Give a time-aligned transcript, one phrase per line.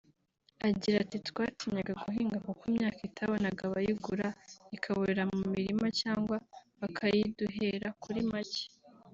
[0.67, 4.27] Agira ati “Twatinyaga guhinga kuko imyaka itabonaga abayigura
[4.75, 6.37] ikaborera mu mirima cyangwa
[6.79, 8.65] bakayiduhera kuri make